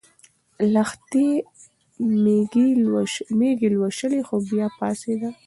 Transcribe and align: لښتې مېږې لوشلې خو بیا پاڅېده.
لښتې 0.73 1.27
مېږې 3.39 3.67
لوشلې 3.77 4.21
خو 4.27 4.35
بیا 4.49 4.67
پاڅېده. 4.77 5.29